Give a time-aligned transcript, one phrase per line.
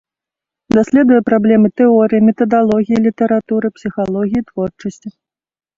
[0.75, 5.09] Даследуе праблемы тэорыі, метадалогіі літаратуры, псіхалогіі творчасці.